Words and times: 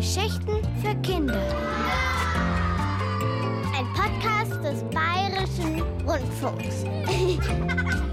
Geschichten 0.00 0.62
für 0.80 0.94
Kinder. 1.02 1.42
Ein 3.76 3.86
Podcast 3.92 4.64
des 4.64 4.82
Bayerischen 4.84 5.82
Rundfunks. 6.06 6.86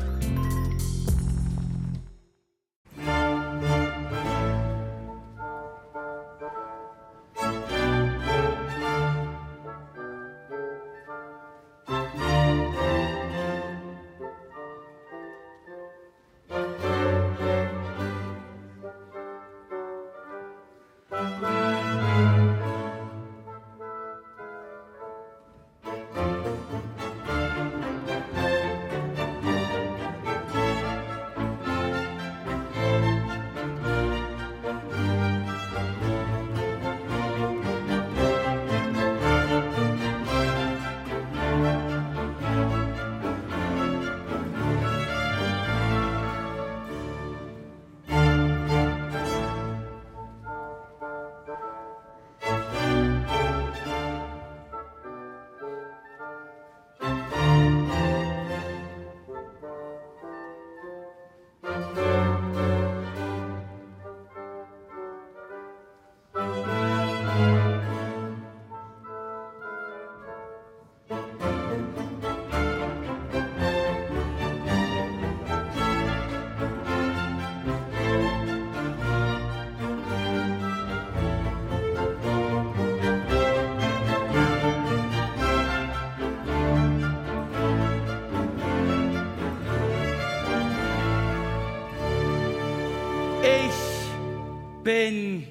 bin 94.87 95.45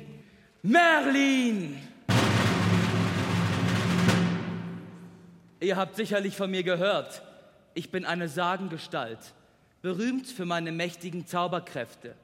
Merlin. 0.63 1.79
Ihr 5.61 5.77
habt 5.77 5.95
sicherlich 5.95 6.35
von 6.35 6.51
mir 6.51 6.63
gehört. 6.63 7.21
Ich 7.75 7.91
bin 7.91 8.07
eine 8.07 8.31
Sagengestalt, 8.31 9.19
berühmt 9.83 10.27
für 10.27 10.47
meine 10.47 10.73
mächtigen 10.73 11.27
Zauberkräfte. 11.27 12.15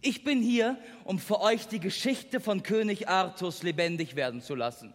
Ich 0.00 0.24
bin 0.24 0.40
hier, 0.40 0.78
um 1.04 1.18
für 1.18 1.38
euch 1.42 1.68
die 1.68 1.80
Geschichte 1.80 2.40
von 2.40 2.62
König 2.62 3.10
Artus 3.10 3.62
lebendig 3.62 4.16
werden 4.16 4.40
zu 4.40 4.54
lassen. 4.54 4.94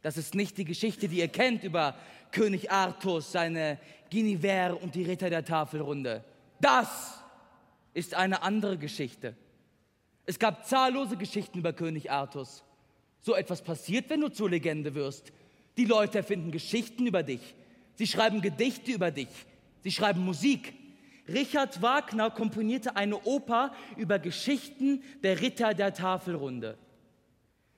Das 0.00 0.16
ist 0.16 0.34
nicht 0.34 0.56
die 0.56 0.64
Geschichte, 0.64 1.08
die 1.08 1.18
ihr 1.18 1.28
kennt 1.28 1.62
über 1.62 1.94
König 2.32 2.70
Artus, 2.70 3.32
seine 3.32 3.78
Guinevere 4.10 4.76
und 4.76 4.94
die 4.94 5.02
Ritter 5.02 5.28
der 5.28 5.44
Tafelrunde. 5.44 6.24
Das 6.58 7.22
ist 7.92 8.14
eine 8.14 8.40
andere 8.40 8.78
Geschichte. 8.78 9.36
Es 10.28 10.38
gab 10.38 10.66
zahllose 10.66 11.16
Geschichten 11.16 11.60
über 11.60 11.72
König 11.72 12.10
Artus. 12.10 12.62
So 13.22 13.34
etwas 13.34 13.62
passiert, 13.62 14.10
wenn 14.10 14.20
du 14.20 14.28
zur 14.28 14.50
Legende 14.50 14.94
wirst. 14.94 15.32
Die 15.78 15.86
Leute 15.86 16.18
erfinden 16.18 16.50
Geschichten 16.50 17.06
über 17.06 17.22
dich. 17.22 17.54
Sie 17.94 18.06
schreiben 18.06 18.42
Gedichte 18.42 18.92
über 18.92 19.10
dich. 19.10 19.30
Sie 19.84 19.90
schreiben 19.90 20.22
Musik. 20.22 20.74
Richard 21.28 21.80
Wagner 21.80 22.28
komponierte 22.28 22.94
eine 22.94 23.16
Oper 23.24 23.72
über 23.96 24.18
Geschichten 24.18 25.02
der 25.22 25.40
Ritter 25.40 25.72
der 25.72 25.94
Tafelrunde. 25.94 26.76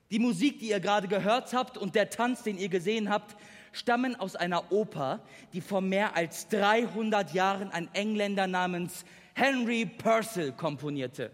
Die 0.09 0.19
Musik, 0.19 0.59
die 0.59 0.71
ihr 0.71 0.81
gerade 0.81 1.07
gehört 1.07 1.53
habt 1.53 1.77
und 1.77 1.95
der 1.95 2.09
Tanz, 2.09 2.43
den 2.43 2.57
ihr 2.57 2.67
gesehen 2.67 3.07
habt, 3.07 3.37
stammen 3.71 4.13
aus 4.17 4.35
einer 4.35 4.73
Oper, 4.73 5.21
die 5.53 5.61
vor 5.61 5.79
mehr 5.79 6.17
als 6.17 6.49
300 6.49 7.33
Jahren 7.33 7.71
ein 7.71 7.87
Engländer 7.93 8.45
namens 8.45 9.05
Henry 9.35 9.85
Purcell 9.85 10.51
komponierte. 10.51 11.31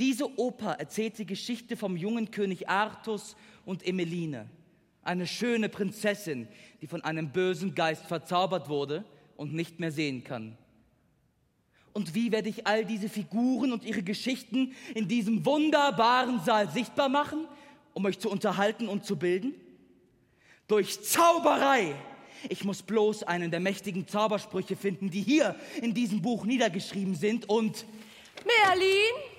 Diese 0.00 0.38
Oper 0.38 0.76
erzählt 0.80 1.18
die 1.18 1.26
Geschichte 1.26 1.76
vom 1.76 1.94
jungen 1.94 2.30
König 2.30 2.70
Artus 2.70 3.36
und 3.66 3.86
Emmeline, 3.86 4.48
eine 5.02 5.26
schöne 5.26 5.68
Prinzessin, 5.68 6.48
die 6.80 6.86
von 6.86 7.04
einem 7.04 7.32
bösen 7.32 7.74
Geist 7.74 8.06
verzaubert 8.06 8.70
wurde 8.70 9.04
und 9.36 9.52
nicht 9.52 9.78
mehr 9.78 9.92
sehen 9.92 10.24
kann. 10.24 10.56
Und 11.92 12.14
wie 12.14 12.32
werde 12.32 12.48
ich 12.48 12.66
all 12.66 12.86
diese 12.86 13.10
Figuren 13.10 13.74
und 13.74 13.84
ihre 13.84 14.02
Geschichten 14.02 14.74
in 14.94 15.06
diesem 15.06 15.44
wunderbaren 15.44 16.40
Saal 16.40 16.70
sichtbar 16.70 17.10
machen, 17.10 17.46
um 17.92 18.06
euch 18.06 18.18
zu 18.18 18.30
unterhalten 18.30 18.88
und 18.88 19.04
zu 19.04 19.16
bilden? 19.16 19.52
Durch 20.66 21.02
Zauberei! 21.02 21.94
Ich 22.48 22.64
muss 22.64 22.80
bloß 22.80 23.24
einen 23.24 23.50
der 23.50 23.60
mächtigen 23.60 24.08
Zaubersprüche 24.08 24.76
finden, 24.76 25.10
die 25.10 25.20
hier 25.20 25.56
in 25.82 25.92
diesem 25.92 26.22
Buch 26.22 26.46
niedergeschrieben 26.46 27.14
sind 27.14 27.50
und... 27.50 27.84
Merlin, 28.64 29.29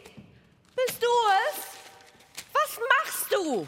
bist 0.75 1.01
du 1.01 1.07
es? 1.49 1.67
Was 2.53 2.79
machst 2.89 3.33
du? 3.33 3.67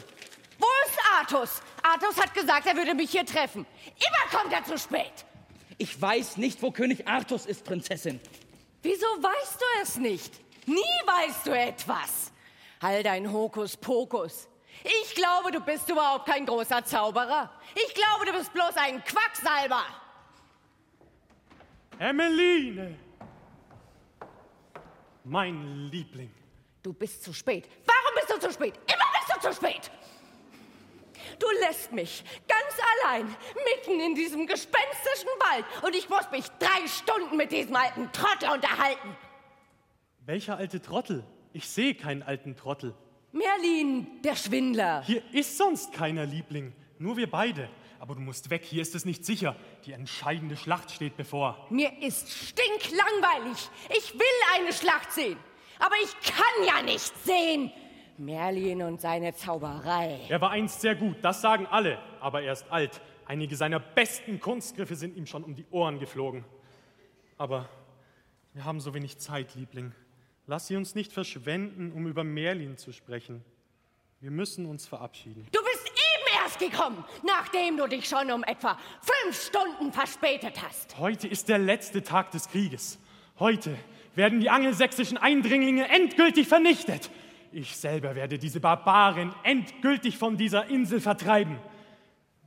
Wo 0.58 0.66
ist 0.86 0.98
Artus? 1.18 1.62
Artus 1.82 2.20
hat 2.20 2.32
gesagt, 2.34 2.66
er 2.66 2.76
würde 2.76 2.94
mich 2.94 3.10
hier 3.10 3.26
treffen. 3.26 3.66
Immer 3.86 4.38
kommt 4.40 4.52
er 4.52 4.64
zu 4.64 4.78
spät. 4.78 5.12
Ich 5.78 6.00
weiß 6.00 6.36
nicht, 6.36 6.62
wo 6.62 6.70
König 6.70 7.06
Artus 7.06 7.46
ist, 7.46 7.64
Prinzessin. 7.64 8.20
Wieso 8.82 9.06
weißt 9.06 9.60
du 9.60 9.64
es 9.82 9.96
nicht? 9.96 10.32
Nie 10.66 10.82
weißt 11.06 11.46
du 11.46 11.50
etwas. 11.58 12.32
All 12.80 13.02
dein 13.02 13.30
Hokuspokus. 13.32 14.48
Ich 14.82 15.14
glaube, 15.14 15.52
du 15.52 15.60
bist 15.60 15.88
überhaupt 15.88 16.26
kein 16.26 16.44
großer 16.46 16.84
Zauberer. 16.84 17.50
Ich 17.74 17.94
glaube, 17.94 18.26
du 18.26 18.32
bist 18.32 18.52
bloß 18.52 18.76
ein 18.76 19.02
Quacksalber. 19.04 19.84
Emmeline! 21.98 22.98
Mein 25.24 25.88
Liebling. 25.90 26.30
Du 26.84 26.92
bist 26.92 27.24
zu 27.24 27.32
spät. 27.32 27.66
Warum 27.86 28.14
bist 28.14 28.30
du 28.30 28.46
zu 28.46 28.52
spät? 28.52 28.74
Immer 28.86 29.06
bist 29.18 29.34
du 29.34 29.48
zu 29.48 29.54
spät. 29.56 29.90
Du 31.38 31.46
lässt 31.60 31.92
mich 31.92 32.22
ganz 32.46 32.78
allein 33.02 33.26
mitten 33.54 34.00
in 34.00 34.14
diesem 34.14 34.46
gespenstischen 34.46 35.30
Wald 35.38 35.64
und 35.82 35.96
ich 35.96 36.10
muss 36.10 36.30
mich 36.30 36.44
drei 36.58 36.86
Stunden 36.86 37.38
mit 37.38 37.52
diesem 37.52 37.74
alten 37.74 38.12
Trottel 38.12 38.50
unterhalten. 38.50 39.16
Welcher 40.26 40.58
alte 40.58 40.82
Trottel? 40.82 41.24
Ich 41.54 41.70
sehe 41.70 41.94
keinen 41.94 42.22
alten 42.22 42.54
Trottel. 42.54 42.94
Merlin, 43.32 44.20
der 44.22 44.36
Schwindler. 44.36 45.02
Hier 45.06 45.22
ist 45.32 45.56
sonst 45.56 45.94
keiner 45.94 46.26
Liebling, 46.26 46.74
nur 46.98 47.16
wir 47.16 47.30
beide. 47.30 47.70
Aber 47.98 48.14
du 48.14 48.20
musst 48.20 48.50
weg, 48.50 48.62
hier 48.62 48.82
ist 48.82 48.94
es 48.94 49.06
nicht 49.06 49.24
sicher. 49.24 49.56
Die 49.86 49.92
entscheidende 49.92 50.58
Schlacht 50.58 50.90
steht 50.90 51.16
bevor. 51.16 51.66
Mir 51.70 51.90
ist 52.02 52.30
stinklangweilig. 52.30 53.70
Ich 53.88 54.12
will 54.12 54.20
eine 54.54 54.74
Schlacht 54.74 55.10
sehen. 55.10 55.38
Aber 55.78 55.94
ich 56.02 56.12
kann 56.30 56.66
ja 56.66 56.82
nicht 56.82 57.12
sehen. 57.24 57.72
Merlin 58.16 58.82
und 58.82 59.00
seine 59.00 59.34
Zauberei. 59.34 60.20
Er 60.28 60.40
war 60.40 60.50
einst 60.50 60.80
sehr 60.80 60.94
gut, 60.94 61.16
das 61.22 61.40
sagen 61.40 61.66
alle, 61.66 61.98
aber 62.20 62.42
er 62.42 62.52
ist 62.52 62.70
alt. 62.70 63.00
Einige 63.26 63.56
seiner 63.56 63.80
besten 63.80 64.38
Kunstgriffe 64.38 64.94
sind 64.94 65.16
ihm 65.16 65.26
schon 65.26 65.42
um 65.42 65.54
die 65.54 65.66
Ohren 65.70 65.98
geflogen. 65.98 66.44
Aber 67.38 67.68
wir 68.52 68.64
haben 68.64 68.80
so 68.80 68.94
wenig 68.94 69.18
Zeit, 69.18 69.54
Liebling. 69.54 69.92
Lass 70.46 70.66
sie 70.66 70.76
uns 70.76 70.94
nicht 70.94 71.12
verschwenden, 71.12 71.90
um 71.92 72.06
über 72.06 72.22
Merlin 72.22 72.76
zu 72.76 72.92
sprechen. 72.92 73.44
Wir 74.20 74.30
müssen 74.30 74.66
uns 74.66 74.86
verabschieden. 74.86 75.46
Du 75.52 75.60
bist 75.62 75.86
eben 75.86 76.42
erst 76.42 76.58
gekommen, 76.58 77.04
nachdem 77.24 77.76
du 77.76 77.86
dich 77.86 78.06
schon 78.08 78.30
um 78.30 78.44
etwa 78.44 78.78
fünf 79.00 79.42
Stunden 79.42 79.92
verspätet 79.92 80.62
hast. 80.62 80.98
Heute 80.98 81.26
ist 81.26 81.48
der 81.48 81.58
letzte 81.58 82.02
Tag 82.02 82.30
des 82.30 82.48
Krieges. 82.48 82.98
Heute 83.38 83.76
werden 84.14 84.40
die 84.40 84.50
angelsächsischen 84.50 85.18
Eindringlinge 85.18 85.88
endgültig 85.88 86.48
vernichtet. 86.48 87.10
Ich 87.52 87.76
selber 87.76 88.14
werde 88.14 88.38
diese 88.38 88.60
Barbaren 88.60 89.34
endgültig 89.44 90.18
von 90.18 90.36
dieser 90.36 90.66
Insel 90.66 91.00
vertreiben. 91.00 91.58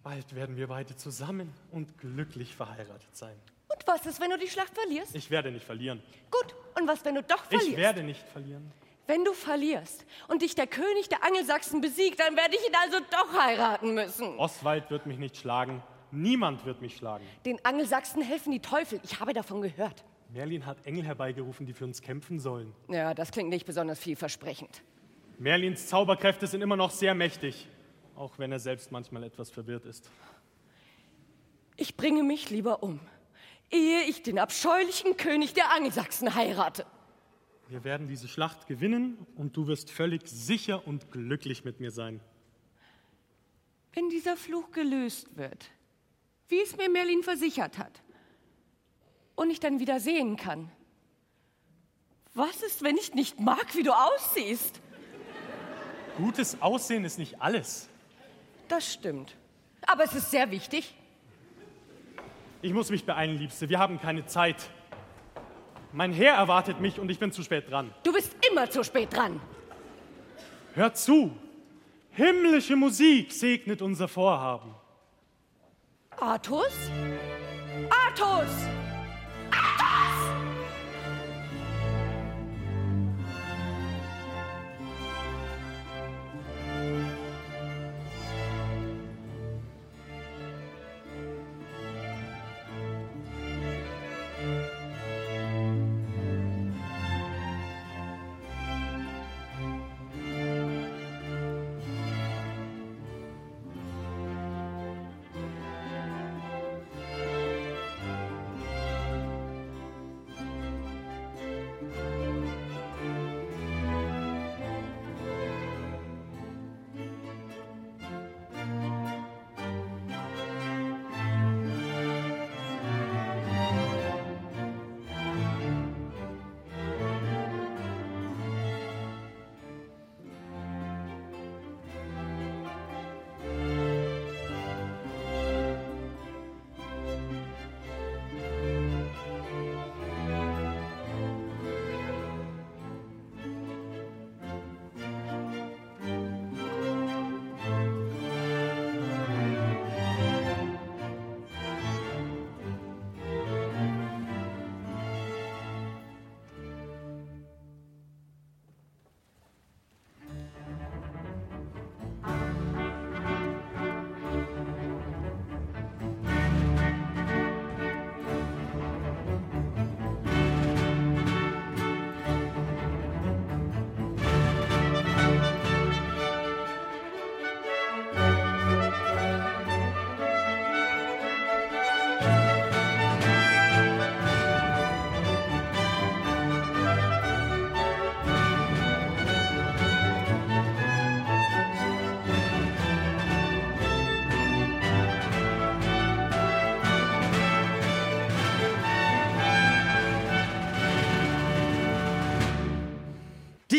Bald 0.03 0.35
werden 0.35 0.55
wir 0.57 0.67
beide 0.67 0.95
zusammen 0.95 1.53
und 1.71 1.97
glücklich 1.97 2.55
verheiratet 2.55 3.15
sein. 3.15 3.35
Und 3.69 3.85
was 3.85 4.05
ist, 4.05 4.21
wenn 4.21 4.29
du 4.29 4.37
die 4.37 4.47
Schlacht 4.47 4.73
verlierst? 4.73 5.15
Ich 5.15 5.29
werde 5.29 5.51
nicht 5.51 5.65
verlieren. 5.65 6.01
Gut, 6.31 6.55
und 6.79 6.87
was, 6.87 7.03
wenn 7.03 7.15
du 7.15 7.23
doch 7.23 7.43
verlierst? 7.43 7.71
Ich 7.71 7.77
werde 7.77 8.03
nicht 8.03 8.25
verlieren. 8.29 8.71
Wenn 9.05 9.23
du 9.23 9.33
verlierst 9.33 10.05
und 10.27 10.41
dich 10.41 10.55
der 10.55 10.67
König 10.67 11.07
der 11.07 11.23
Angelsachsen 11.23 11.79
besiegt, 11.79 12.19
dann 12.19 12.35
werde 12.35 12.55
ich 12.55 12.67
ihn 12.67 12.75
also 12.83 12.97
doch 13.09 13.41
heiraten 13.41 13.93
müssen. 13.93 14.37
Oswald 14.37 14.89
wird 14.91 15.05
mich 15.05 15.17
nicht 15.17 15.37
schlagen. 15.37 15.81
Niemand 16.11 16.65
wird 16.65 16.81
mich 16.81 16.95
schlagen. 16.95 17.25
Den 17.45 17.63
Angelsachsen 17.65 18.21
helfen 18.21 18.51
die 18.51 18.59
Teufel. 18.59 18.99
Ich 19.03 19.19
habe 19.19 19.33
davon 19.33 19.61
gehört. 19.61 20.03
Merlin 20.33 20.65
hat 20.65 20.85
Engel 20.85 21.03
herbeigerufen, 21.03 21.65
die 21.65 21.73
für 21.73 21.85
uns 21.85 22.01
kämpfen 22.01 22.39
sollen. 22.39 22.73
Ja, 22.89 23.13
das 23.13 23.31
klingt 23.31 23.49
nicht 23.49 23.65
besonders 23.65 23.99
vielversprechend. 23.99 24.81
Merlins 25.39 25.87
Zauberkräfte 25.87 26.47
sind 26.47 26.61
immer 26.61 26.75
noch 26.75 26.91
sehr 26.91 27.13
mächtig, 27.13 27.67
auch 28.15 28.39
wenn 28.39 28.51
er 28.51 28.59
selbst 28.59 28.91
manchmal 28.91 29.23
etwas 29.23 29.49
verwirrt 29.51 29.85
ist. 29.85 30.09
Ich 31.75 31.95
bringe 31.95 32.23
mich 32.23 32.49
lieber 32.49 32.81
um, 32.81 32.99
ehe 33.69 34.01
ich 34.03 34.23
den 34.23 34.39
abscheulichen 34.39 35.15
König 35.15 35.53
der 35.53 35.71
Angelsachsen 35.71 36.33
heirate. 36.33 36.85
Wir 37.69 37.83
werden 37.83 38.07
diese 38.07 38.27
Schlacht 38.27 38.65
gewinnen 38.67 39.17
und 39.35 39.55
du 39.55 39.67
wirst 39.67 39.91
völlig 39.91 40.27
sicher 40.27 40.87
und 40.87 41.11
glücklich 41.11 41.65
mit 41.65 41.79
mir 41.79 41.91
sein. 41.91 42.21
Wenn 43.93 44.09
dieser 44.09 44.37
Fluch 44.37 44.71
gelöst 44.71 45.37
wird, 45.37 45.69
wie 46.47 46.61
es 46.61 46.75
mir 46.77 46.89
Merlin 46.89 47.23
versichert 47.23 47.77
hat, 47.77 48.01
und 49.35 49.49
ich 49.49 49.59
dann 49.59 49.79
wieder 49.79 49.99
sehen 49.99 50.35
kann. 50.35 50.71
Was 52.33 52.61
ist, 52.63 52.83
wenn 52.83 52.97
ich 52.97 53.13
nicht 53.13 53.39
mag, 53.39 53.75
wie 53.75 53.83
du 53.83 53.91
aussiehst? 53.91 54.81
Gutes 56.17 56.61
Aussehen 56.61 57.05
ist 57.05 57.19
nicht 57.19 57.41
alles. 57.41 57.89
Das 58.67 58.91
stimmt. 58.91 59.35
Aber 59.85 60.03
es 60.03 60.13
ist 60.13 60.31
sehr 60.31 60.49
wichtig. 60.51 60.95
Ich 62.61 62.73
muss 62.73 62.89
mich 62.89 63.05
beeilen, 63.05 63.37
Liebste. 63.37 63.69
Wir 63.69 63.79
haben 63.79 63.99
keine 63.99 64.25
Zeit. 64.25 64.69
Mein 65.93 66.11
Herr 66.11 66.35
erwartet 66.35 66.81
mich 66.81 66.99
und 66.99 67.09
ich 67.09 67.19
bin 67.19 67.31
zu 67.31 67.43
spät 67.43 67.69
dran. 67.69 67.93
Du 68.03 68.11
bist 68.11 68.35
immer 68.49 68.69
zu 68.69 68.83
spät 68.83 69.13
dran. 69.13 69.39
Hör 70.73 70.93
zu! 70.93 71.35
Himmlische 72.11 72.75
Musik 72.75 73.31
segnet 73.31 73.81
unser 73.81 74.07
Vorhaben. 74.07 74.73
Artus? 76.19 76.89
Artus! 77.91 78.49
Artus! 79.51 79.86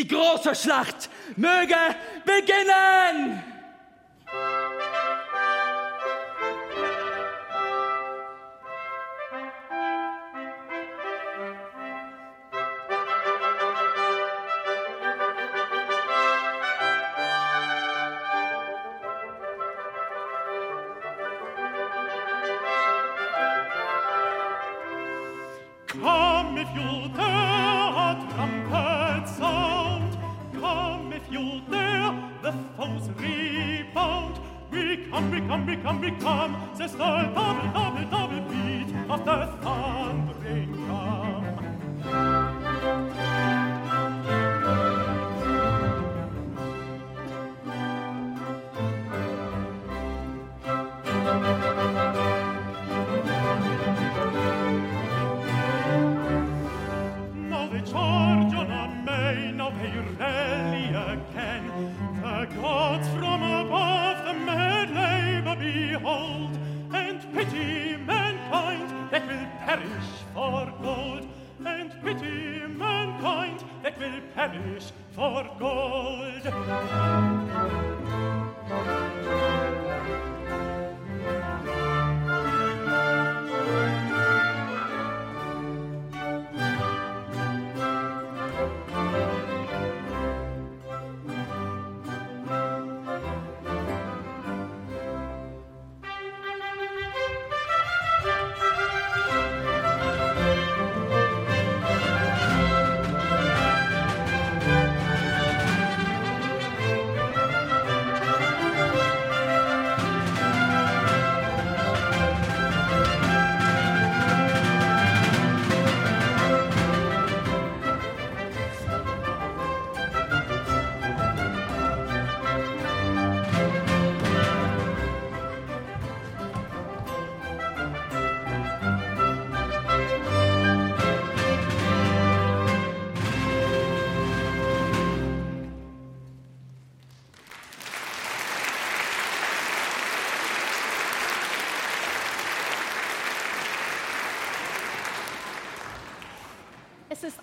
Große 0.09 0.55
Schlacht 0.55 1.09
möge 1.35 1.75
beginnen! 2.25 3.48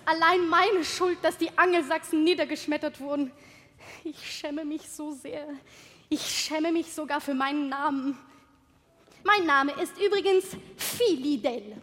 Allein 0.07 0.47
meine 0.47 0.85
Schuld, 0.85 1.17
dass 1.21 1.37
die 1.37 1.55
Angelsachsen 1.57 2.23
niedergeschmettert 2.23 2.99
wurden. 2.99 3.31
Ich 4.03 4.19
schäme 4.31 4.63
mich 4.63 4.89
so 4.89 5.11
sehr. 5.11 5.47
Ich 6.09 6.21
schäme 6.21 6.71
mich 6.71 6.93
sogar 6.93 7.19
für 7.19 7.33
meinen 7.33 7.69
Namen. 7.69 8.17
Mein 9.23 9.45
Name 9.45 9.73
ist 9.73 9.93
übrigens 9.99 10.45
Philidel. 10.77 11.75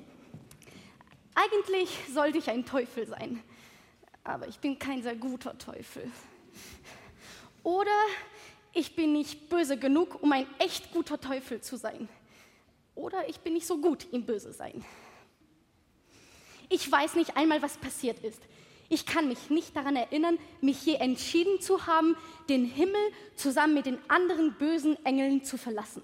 Eigentlich 1.35 1.90
sollte 2.12 2.38
ich 2.38 2.49
ein 2.49 2.64
Teufel 2.64 3.07
sein, 3.07 3.43
aber 4.23 4.49
ich 4.49 4.59
bin 4.59 4.78
kein 4.78 5.02
sehr 5.02 5.16
guter 5.16 5.59
Teufel. 5.59 6.11
Oder 7.62 7.99
ich 8.73 8.97
bin 8.97 9.12
nicht 9.12 9.49
böse 9.50 9.76
genug, 9.76 10.23
um 10.23 10.33
ein 10.33 10.47
echt 10.59 10.93
guter 10.93 11.21
Teufel 11.21 11.61
zu 11.61 11.76
sein. 11.76 12.09
Oder 12.95 13.28
ich 13.28 13.40
bin 13.40 13.52
nicht 13.54 13.66
so 13.66 13.78
gut 13.78 14.07
im 14.12 14.25
Böse 14.25 14.52
sein. 14.52 14.85
Ich 16.75 16.90
weiß 16.90 17.14
nicht 17.14 17.37
einmal, 17.37 17.62
was 17.62 17.76
passiert 17.76 18.19
ist. 18.25 18.43
Ich 18.88 19.07
kann 19.07 19.28
mich 19.28 19.49
nicht 19.49 19.76
daran 19.76 19.95
erinnern, 19.95 20.38
mich 20.61 20.85
je 20.85 20.97
entschieden 20.97 21.61
zu 21.61 21.87
haben, 21.87 22.16
den 22.49 22.64
Himmel 22.64 23.00
zusammen 23.37 23.75
mit 23.75 23.87
den 23.87 23.99
anderen 24.11 24.54
bösen 24.54 24.97
Engeln 25.07 25.45
zu 25.45 25.57
verlassen. 25.57 26.02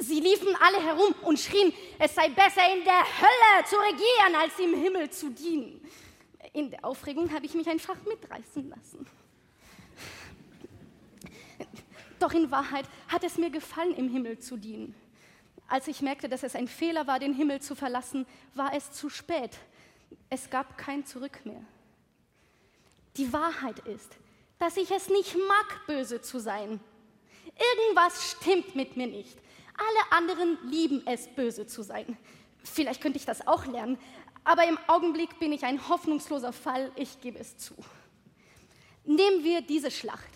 Sie 0.00 0.18
liefen 0.18 0.48
alle 0.58 0.82
herum 0.82 1.14
und 1.20 1.38
schrien, 1.38 1.74
es 1.98 2.14
sei 2.14 2.30
besser 2.30 2.62
in 2.74 2.84
der 2.84 3.04
Hölle 3.20 3.66
zu 3.66 3.76
regieren, 3.76 4.34
als 4.34 4.58
im 4.58 4.82
Himmel 4.82 5.10
zu 5.10 5.28
dienen. 5.28 5.86
In 6.54 6.70
der 6.70 6.82
Aufregung 6.82 7.30
habe 7.30 7.44
ich 7.44 7.52
mich 7.52 7.68
einfach 7.68 7.96
mitreißen 8.06 8.70
lassen. 8.70 9.06
Doch 12.18 12.32
in 12.32 12.50
Wahrheit 12.50 12.86
hat 13.08 13.24
es 13.24 13.36
mir 13.36 13.50
gefallen, 13.50 13.94
im 13.94 14.08
Himmel 14.08 14.38
zu 14.38 14.56
dienen. 14.56 14.94
Als 15.74 15.88
ich 15.88 16.02
merkte, 16.02 16.28
dass 16.28 16.44
es 16.44 16.54
ein 16.54 16.68
Fehler 16.68 17.08
war, 17.08 17.18
den 17.18 17.34
Himmel 17.34 17.60
zu 17.60 17.74
verlassen, 17.74 18.26
war 18.54 18.72
es 18.74 18.92
zu 18.92 19.10
spät. 19.10 19.58
Es 20.30 20.48
gab 20.48 20.78
kein 20.78 21.04
Zurück 21.04 21.44
mehr. 21.44 21.64
Die 23.16 23.32
Wahrheit 23.32 23.80
ist, 23.80 24.12
dass 24.60 24.76
ich 24.76 24.92
es 24.92 25.08
nicht 25.08 25.34
mag, 25.34 25.86
böse 25.88 26.22
zu 26.22 26.38
sein. 26.38 26.78
Irgendwas 27.44 28.30
stimmt 28.30 28.76
mit 28.76 28.96
mir 28.96 29.08
nicht. 29.08 29.36
Alle 29.76 30.16
anderen 30.16 30.58
lieben 30.70 31.02
es, 31.06 31.26
böse 31.26 31.66
zu 31.66 31.82
sein. 31.82 32.16
Vielleicht 32.62 33.00
könnte 33.00 33.18
ich 33.18 33.24
das 33.24 33.44
auch 33.48 33.66
lernen, 33.66 33.98
aber 34.44 34.68
im 34.68 34.78
Augenblick 34.86 35.40
bin 35.40 35.50
ich 35.50 35.64
ein 35.64 35.88
hoffnungsloser 35.88 36.52
Fall, 36.52 36.92
ich 36.94 37.20
gebe 37.20 37.40
es 37.40 37.58
zu. 37.58 37.74
Nehmen 39.04 39.42
wir 39.42 39.60
diese 39.60 39.90
Schlacht. 39.90 40.33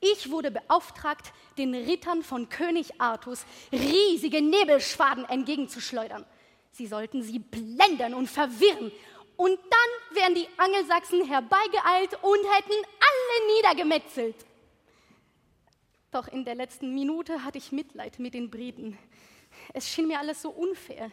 Ich 0.00 0.30
wurde 0.30 0.50
beauftragt, 0.50 1.32
den 1.56 1.74
Rittern 1.74 2.22
von 2.22 2.48
König 2.48 3.00
Artus 3.00 3.44
riesige 3.72 4.40
Nebelschwaden 4.40 5.24
entgegenzuschleudern. 5.24 6.24
Sie 6.70 6.86
sollten 6.86 7.22
sie 7.22 7.40
blenden 7.40 8.14
und 8.14 8.28
verwirren. 8.28 8.92
Und 9.36 9.58
dann 9.58 10.16
wären 10.16 10.34
die 10.34 10.48
Angelsachsen 10.56 11.24
herbeigeeilt 11.26 12.14
und 12.22 12.38
hätten 12.54 12.72
alle 12.72 13.56
niedergemetzelt. 13.56 14.36
Doch 16.10 16.28
in 16.28 16.44
der 16.44 16.54
letzten 16.54 16.94
Minute 16.94 17.44
hatte 17.44 17.58
ich 17.58 17.72
Mitleid 17.72 18.18
mit 18.18 18.34
den 18.34 18.50
Briten. 18.50 18.98
Es 19.74 19.88
schien 19.88 20.08
mir 20.08 20.18
alles 20.18 20.42
so 20.42 20.50
unfair. 20.50 21.10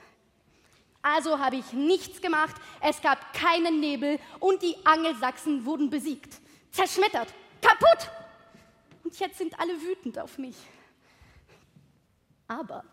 Also 1.01 1.37
habe 1.37 1.57
ich 1.57 1.73
nichts 1.73 2.21
gemacht, 2.21 2.55
es 2.81 2.99
gab 3.01 3.33
keinen 3.33 3.79
Nebel 3.79 4.19
und 4.39 4.63
die 4.63 4.75
Angelsachsen 4.85 5.65
wurden 5.65 5.91
besiegt, 5.91 6.39
zerschmettert, 6.71 7.31
kaputt. 7.61 8.09
Und 9.05 9.19
jetzt 9.19 9.37
sind 9.37 9.57
alle 9.59 9.79
wütend 9.83 10.17
auf 10.17 10.39
mich. 10.39 10.55
Aber 12.47 12.83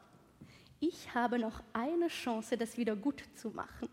ich 0.79 1.15
habe 1.15 1.39
noch 1.39 1.63
eine 1.73 2.09
Chance, 2.09 2.59
das 2.59 2.77
wieder 2.77 2.95
gut 2.95 3.25
zu 3.35 3.49
machen. 3.49 3.89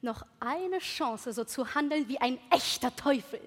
Noch 0.00 0.24
eine 0.38 0.78
Chance, 0.78 1.32
so 1.32 1.42
zu 1.42 1.74
handeln 1.74 2.08
wie 2.08 2.18
ein 2.18 2.38
echter 2.50 2.94
Teufel. 2.94 3.40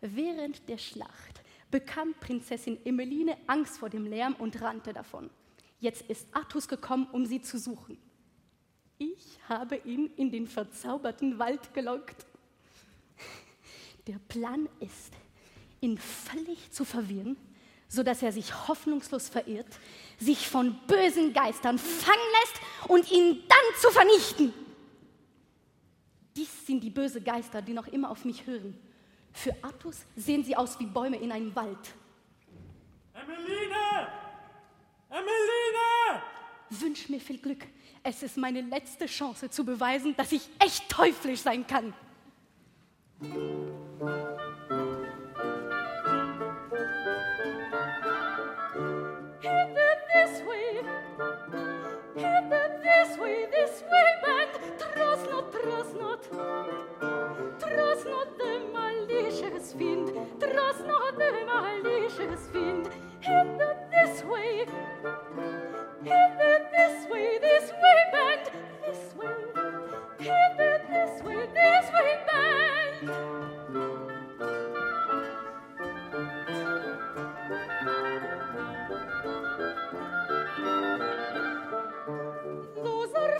Während 0.00 0.66
der 0.66 0.78
Schlacht 0.78 1.42
bekam 1.70 2.14
Prinzessin 2.18 2.78
Emmeline 2.86 3.36
Angst 3.46 3.76
vor 3.76 3.90
dem 3.90 4.06
Lärm 4.06 4.34
und 4.34 4.60
rannte 4.62 4.94
davon. 4.94 5.28
Jetzt 5.80 6.08
ist 6.08 6.34
Artus 6.34 6.66
gekommen, 6.66 7.06
um 7.12 7.26
sie 7.26 7.42
zu 7.42 7.58
suchen. 7.58 7.98
Ich 8.96 9.38
habe 9.50 9.76
ihn 9.84 10.06
in 10.16 10.30
den 10.30 10.46
verzauberten 10.46 11.38
Wald 11.38 11.74
gelockt. 11.74 12.24
Der 14.06 14.18
Plan 14.28 14.66
ist, 14.80 15.12
ihn 15.84 15.98
völlig 15.98 16.70
zu 16.72 16.84
verwirren, 16.84 17.36
sodass 17.88 18.22
er 18.22 18.32
sich 18.32 18.66
hoffnungslos 18.66 19.28
verirrt, 19.28 19.78
sich 20.18 20.48
von 20.48 20.76
bösen 20.86 21.32
Geistern 21.32 21.78
fangen 21.78 22.18
lässt 22.40 22.88
und 22.88 23.10
ihn 23.12 23.42
dann 23.48 23.80
zu 23.80 23.90
vernichten. 23.90 24.52
Dies 26.34 26.66
sind 26.66 26.82
die 26.82 26.90
bösen 26.90 27.22
Geister, 27.22 27.62
die 27.62 27.72
noch 27.72 27.86
immer 27.86 28.10
auf 28.10 28.24
mich 28.24 28.46
hören. 28.46 28.76
Für 29.32 29.54
Artus 29.62 30.04
sehen 30.16 30.44
sie 30.44 30.56
aus 30.56 30.78
wie 30.80 30.86
Bäume 30.86 31.16
in 31.16 31.30
einem 31.30 31.54
Wald. 31.54 31.94
Emmeline! 33.12 34.08
Emmeline! 35.10 36.22
Wünsch 36.70 37.08
mir 37.08 37.20
viel 37.20 37.38
Glück. 37.38 37.64
Es 38.02 38.22
ist 38.22 38.36
meine 38.36 38.60
letzte 38.60 39.06
Chance 39.06 39.50
zu 39.50 39.64
beweisen, 39.64 40.14
dass 40.16 40.32
ich 40.32 40.48
echt 40.58 40.88
teuflisch 40.88 41.40
sein 41.40 41.66
kann. 41.66 41.94
sway 53.14 53.46
this 53.50 53.82
way 53.92 54.10
back 54.26 54.48
trust 54.78 55.26
not 56.00 56.22
trust 57.62 58.06
dem 58.40 58.64
allisches 58.86 59.68
wind 59.78 60.08
trust 60.40 60.84
dem 61.20 61.48
allisches 61.58 62.44
wind 62.54 62.88
hit 63.20 63.62
this 63.94 64.24
way 64.32 64.66
hit 66.08 66.42
this 66.76 66.98
way 67.12 67.28
this 67.46 67.66
way 67.82 68.00
back 68.16 68.42
this 68.84 69.02
way 71.24 71.46
this 71.54 71.86
way 71.94 72.14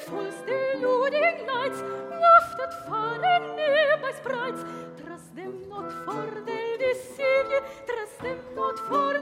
False 0.07 0.35
deluding 0.47 1.47
lights, 1.47 1.81
wafted 2.21 2.73
far 2.87 3.25
and 3.25 3.57
near 3.57 3.97
by 4.03 4.13
sprites, 4.13 4.63
trust 5.03 5.35
them 5.35 5.55
not 5.71 5.91
for 6.05 6.45
deceive 6.45 7.49
you, 7.51 7.61
trust 7.87 8.19
them 8.21 8.39
not 8.55 8.79
for 8.81 9.14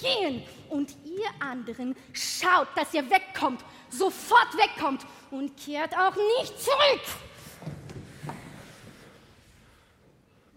gehen. 0.00 0.42
Und 0.68 0.96
ihr 1.04 1.28
anderen 1.40 1.96
schaut, 2.12 2.68
dass 2.76 2.92
ihr 2.94 3.08
wegkommt, 3.10 3.64
sofort 3.90 4.56
wegkommt 4.56 5.06
und 5.30 5.56
kehrt 5.56 5.96
auch 5.96 6.16
nicht 6.38 6.60
zurück. 6.60 7.02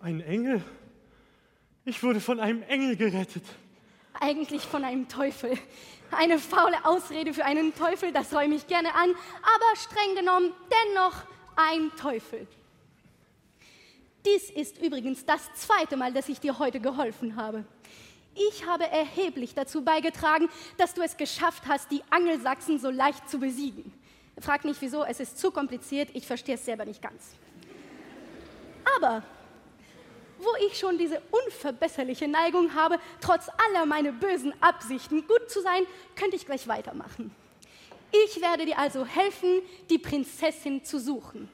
Ein 0.01 0.21
Engel? 0.21 0.63
Ich 1.85 2.01
wurde 2.03 2.19
von 2.19 2.39
einem 2.39 2.63
Engel 2.63 2.95
gerettet. 2.95 3.43
Eigentlich 4.19 4.63
von 4.63 4.83
einem 4.83 5.07
Teufel. 5.07 5.57
Eine 6.11 6.37
faule 6.37 6.85
Ausrede 6.85 7.33
für 7.33 7.45
einen 7.45 7.73
Teufel, 7.73 8.11
das 8.11 8.33
räume 8.33 8.55
ich 8.55 8.67
gerne 8.67 8.93
an, 8.93 9.09
aber 9.09 9.75
streng 9.75 10.15
genommen 10.15 10.53
dennoch 10.69 11.23
ein 11.55 11.91
Teufel. 11.97 12.47
Dies 14.25 14.49
ist 14.49 14.81
übrigens 14.81 15.25
das 15.25 15.53
zweite 15.53 15.97
Mal, 15.97 16.13
dass 16.13 16.29
ich 16.29 16.39
dir 16.39 16.57
heute 16.57 16.79
geholfen 16.79 17.35
habe. 17.35 17.65
Ich 18.35 18.65
habe 18.65 18.85
erheblich 18.85 19.53
dazu 19.53 19.83
beigetragen, 19.83 20.49
dass 20.77 20.93
du 20.93 21.01
es 21.01 21.17
geschafft 21.17 21.63
hast, 21.67 21.91
die 21.91 22.01
Angelsachsen 22.09 22.79
so 22.79 22.89
leicht 22.89 23.29
zu 23.29 23.39
besiegen. 23.39 23.93
Frag 24.39 24.65
nicht 24.65 24.81
wieso, 24.81 25.03
es 25.03 25.19
ist 25.19 25.37
zu 25.37 25.51
kompliziert, 25.51 26.09
ich 26.13 26.25
verstehe 26.25 26.55
es 26.55 26.65
selber 26.65 26.85
nicht 26.85 27.01
ganz. 27.01 27.35
Aber 28.97 29.23
wo 30.39 30.49
ich 30.67 30.77
schon 30.77 30.97
diese 30.97 31.21
unverbesserliche 31.31 32.27
Neigung 32.27 32.73
habe, 32.73 32.99
trotz 33.21 33.47
aller 33.67 33.85
meiner 33.85 34.11
bösen 34.11 34.53
Absichten 34.61 35.27
gut 35.27 35.49
zu 35.49 35.61
sein, 35.61 35.83
könnte 36.15 36.35
ich 36.35 36.45
gleich 36.45 36.67
weitermachen. 36.67 37.33
Ich 38.25 38.41
werde 38.41 38.65
dir 38.65 38.77
also 38.77 39.05
helfen, 39.05 39.61
die 39.89 39.97
Prinzessin 39.97 40.83
zu 40.83 40.99
suchen. 40.99 41.49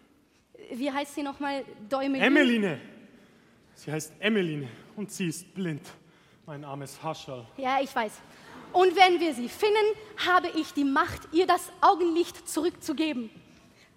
Wie 0.72 0.92
heißt 0.92 1.16
sie 1.16 1.24
nochmal? 1.24 1.64
Däumeline? 1.90 2.26
Emmeline. 2.26 2.82
Sie 3.76 3.92
heißt 3.92 4.14
Emmeline 4.20 4.68
und 4.96 5.12
sie 5.12 5.28
ist 5.28 5.54
blind. 5.54 5.82
Mein 6.46 6.64
armes 6.64 7.02
Hascherl. 7.02 7.46
Ja, 7.58 7.80
ich 7.82 7.96
weiß. 7.96 8.12
Und 8.74 8.96
wenn 8.96 9.20
wir 9.20 9.34
sie 9.34 9.50
finden, 9.50 9.76
habe 10.18 10.50
ich 10.56 10.74
die 10.74 10.84
Macht, 10.84 11.30
ihr 11.32 11.48
das 11.48 11.72
Augenlicht 11.82 12.48
zurückzugeben. 12.48 13.30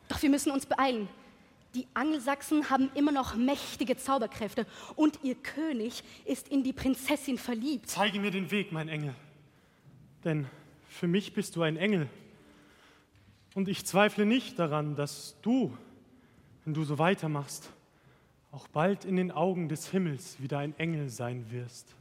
Doch 0.09 0.23
wir 0.23 0.31
müssen 0.31 0.51
uns 0.51 0.67
beeilen. 0.67 1.09
Die 1.75 1.87
Angelsachsen 1.95 2.69
haben 2.69 2.91
immer 2.95 3.13
noch 3.13 3.35
mächtige 3.35 3.97
Zauberkräfte 3.97 4.67
und 4.95 5.19
ihr 5.23 5.35
König 5.35 6.05
ist 6.27 6.49
in 6.49 6.63
die 6.63 6.75
Prinzessin 6.75 7.39
verliebt. 7.39 7.89
Zeige 7.89 8.21
mir 8.21 8.31
den 8.31 8.51
Weg, 8.51 8.73
mein 8.73 8.89
Engel. 8.89 9.15
Denn 10.25 10.47
für 10.89 11.07
mich 11.07 11.33
bist 11.33 11.57
du 11.57 11.63
ein 11.63 11.77
Engel. 11.77 12.09
Und 13.55 13.69
ich 13.69 13.87
zweifle 13.87 14.27
nicht 14.27 14.59
daran, 14.59 14.97
dass 14.97 15.37
du, 15.43 15.77
wenn 16.65 16.75
du 16.75 16.85
so 16.85 16.99
weitermachst, 16.99 17.71
auch 18.53 18.69
bald 18.69 19.05
in 19.05 19.17
den 19.17 19.31
Augen 19.31 19.69
des 19.69 19.89
Himmels 19.89 20.41
wieder 20.41 20.59
ein 20.59 20.79
Engel 20.79 21.09
sein 21.09 21.51
wirst. 21.51 21.95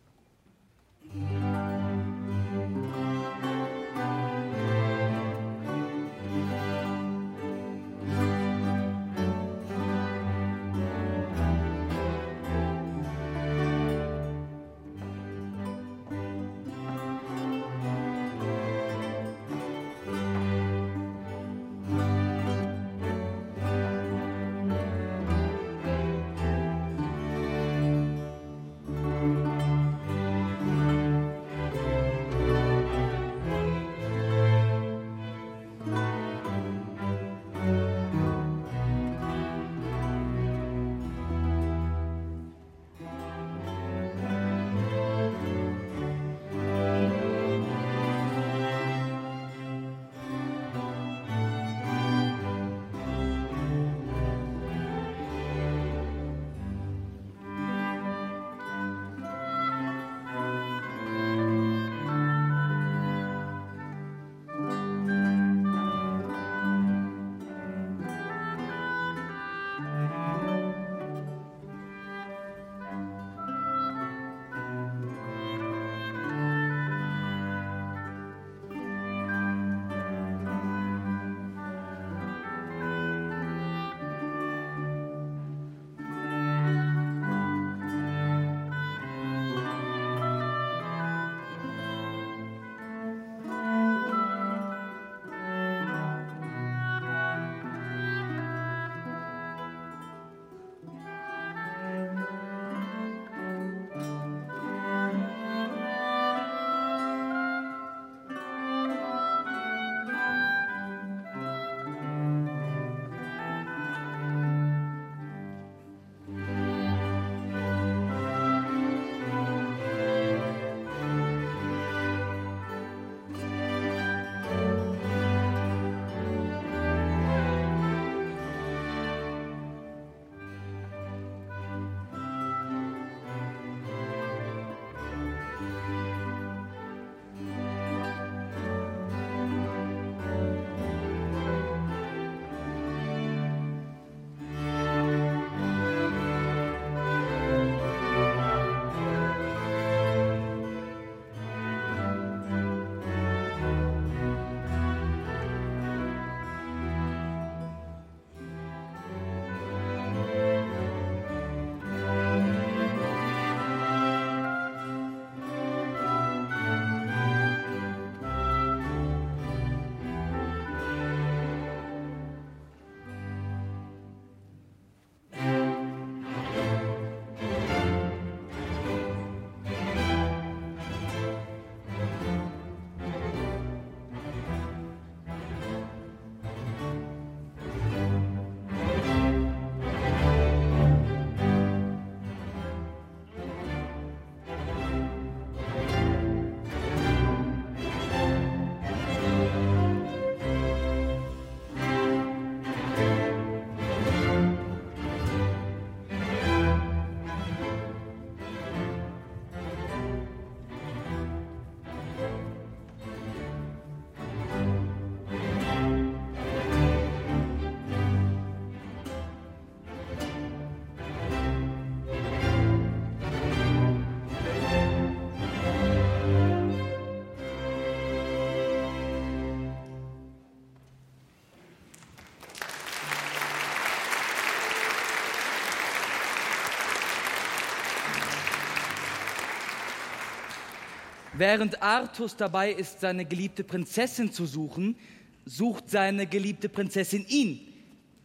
Während 241.41 241.81
Artus 241.81 242.35
dabei 242.35 242.71
ist, 242.71 242.99
seine 242.99 243.25
geliebte 243.25 243.63
Prinzessin 243.63 244.31
zu 244.31 244.45
suchen, 244.45 244.95
sucht 245.43 245.89
seine 245.89 246.27
geliebte 246.27 246.69
Prinzessin 246.69 247.25
ihn. 247.27 247.61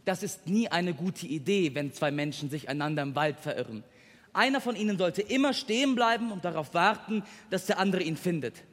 Das 0.05 0.21
ist 0.21 0.45
nie 0.45 0.67
eine 0.67 0.93
gute 0.93 1.25
Idee, 1.25 1.73
wenn 1.73 1.91
zwei 1.91 2.11
Menschen 2.11 2.51
sich 2.51 2.69
einander 2.69 3.01
im 3.01 3.15
Wald 3.15 3.39
verirren. 3.39 3.83
Einer 4.33 4.61
von 4.61 4.75
ihnen 4.75 4.99
sollte 4.99 5.23
immer 5.23 5.55
stehen 5.55 5.95
bleiben 5.95 6.31
und 6.31 6.45
darauf 6.45 6.75
warten, 6.75 7.23
dass 7.49 7.65
der 7.65 7.79
andere 7.79 8.03
ihn 8.03 8.17
findet. 8.17 8.63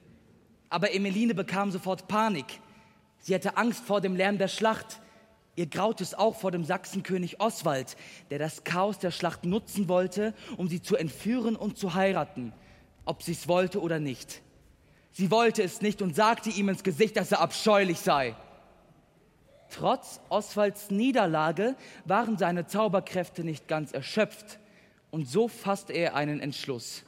Aber 0.69 0.93
Emeline 0.93 1.35
bekam 1.35 1.71
sofort 1.71 2.07
Panik. 2.07 2.61
Sie 3.21 3.35
hatte 3.35 3.57
Angst 3.57 3.83
vor 3.87 4.03
dem 4.03 4.15
Lärm 4.15 4.37
der 4.37 4.49
Schlacht. 4.49 5.01
Ihr 5.57 5.69
graut 5.69 6.03
es 6.03 6.13
auch 6.13 6.37
vor 6.37 6.51
dem 6.51 6.65
Sachsenkönig 6.65 7.41
Oswald, 7.41 7.97
der 8.29 8.41
das 8.41 8.63
Chaos 8.63 8.99
der 8.99 9.11
Schlacht 9.11 9.47
nutzen 9.47 9.89
wollte, 9.89 10.35
um 10.59 10.69
sie 10.69 10.83
zu 10.83 10.97
entführen 10.97 11.57
und 11.57 11.79
zu 11.79 11.95
heiraten, 11.95 12.53
ob 13.05 13.23
sie 13.23 13.33
es 13.33 13.49
wollte 13.49 13.81
oder 13.81 14.01
nicht. 14.01 14.43
Sie 15.13 15.31
wollte 15.31 15.63
es 15.63 15.81
nicht 15.81 16.03
und 16.03 16.17
sagte 16.17 16.51
ihm 16.51 16.69
ins 16.69 16.83
Gesicht, 16.83 17.17
dass 17.17 17.33
er 17.33 17.41
abscheulich 17.41 18.01
sei. 18.01 18.35
Trotz 19.71 20.21
Oswalds 20.29 20.91
Niederlage 20.91 21.77
waren 22.05 22.39
seine 22.39 22.67
Zauberkräfte 22.67 23.45
nicht 23.45 23.69
ganz 23.69 23.93
erschöpft, 23.93 24.59
und 25.11 25.29
so 25.29 25.47
fasste 25.47 25.93
er 25.93 26.17
einen 26.17 26.41
Entschluss. 26.41 27.05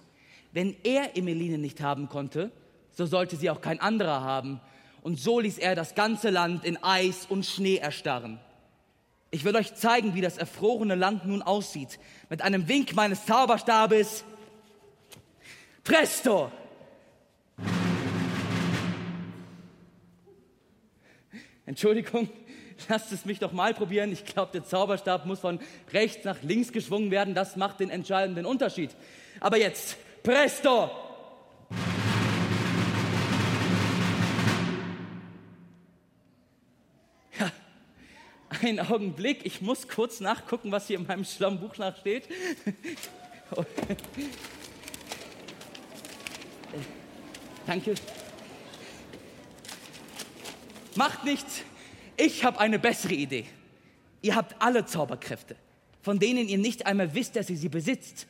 Wenn 0.52 0.76
er 0.84 1.16
Emeline 1.16 1.58
nicht 1.58 1.80
haben 1.80 2.08
konnte, 2.08 2.52
so 2.92 3.04
sollte 3.04 3.36
sie 3.36 3.50
auch 3.50 3.60
kein 3.60 3.80
anderer 3.80 4.20
haben, 4.20 4.60
und 5.02 5.20
so 5.20 5.38
ließ 5.38 5.58
er 5.58 5.74
das 5.74 5.94
ganze 5.94 6.30
Land 6.30 6.64
in 6.64 6.82
Eis 6.82 7.26
und 7.28 7.46
Schnee 7.46 7.76
erstarren. 7.76 8.40
Ich 9.30 9.44
will 9.44 9.54
euch 9.54 9.74
zeigen, 9.74 10.14
wie 10.14 10.20
das 10.20 10.38
erfrorene 10.38 10.94
Land 10.94 11.26
nun 11.26 11.42
aussieht. 11.42 11.98
Mit 12.30 12.42
einem 12.42 12.68
Wink 12.68 12.94
meines 12.94 13.26
Zauberstabes. 13.26 14.24
Presto! 15.86 16.50
Entschuldigung, 21.64 22.28
lasst 22.88 23.12
es 23.12 23.24
mich 23.24 23.38
doch 23.38 23.52
mal 23.52 23.72
probieren. 23.72 24.10
Ich 24.10 24.24
glaube, 24.24 24.50
der 24.52 24.64
Zauberstab 24.64 25.26
muss 25.26 25.38
von 25.38 25.60
rechts 25.92 26.24
nach 26.24 26.42
links 26.42 26.72
geschwungen 26.72 27.12
werden. 27.12 27.34
Das 27.34 27.54
macht 27.54 27.78
den 27.78 27.90
entscheidenden 27.90 28.46
Unterschied. 28.46 28.96
Aber 29.38 29.58
jetzt, 29.58 29.96
presto! 30.24 30.90
Ja, 37.38 37.52
einen 38.60 38.80
Augenblick. 38.80 39.46
Ich 39.46 39.60
muss 39.60 39.86
kurz 39.86 40.18
nachgucken, 40.18 40.72
was 40.72 40.88
hier 40.88 40.98
in 40.98 41.06
meinem 41.06 41.24
schlauen 41.24 41.60
Buch 41.60 41.76
nachsteht. 41.78 42.28
Danke. 47.66 47.94
Macht 50.94 51.24
nichts. 51.24 51.62
Ich 52.16 52.44
habe 52.44 52.58
eine 52.58 52.78
bessere 52.78 53.14
Idee. 53.14 53.44
Ihr 54.22 54.34
habt 54.34 54.60
alle 54.60 54.86
Zauberkräfte, 54.86 55.56
von 56.02 56.18
denen 56.18 56.48
ihr 56.48 56.58
nicht 56.58 56.86
einmal 56.86 57.14
wisst, 57.14 57.36
dass 57.36 57.50
ihr 57.50 57.56
sie 57.56 57.68
besitzt. 57.68 58.26